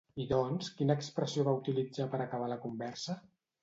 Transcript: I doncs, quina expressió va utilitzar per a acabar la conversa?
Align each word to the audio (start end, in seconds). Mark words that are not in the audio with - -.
I 0.23 0.23
doncs, 0.29 0.71
quina 0.79 0.95
expressió 1.01 1.47
va 1.51 1.55
utilitzar 1.61 2.11
per 2.17 2.23
a 2.23 2.27
acabar 2.29 2.53
la 2.57 2.63
conversa? 2.69 3.23